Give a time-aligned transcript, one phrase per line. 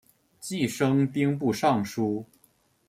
[0.39, 2.25] 继升兵部尚书。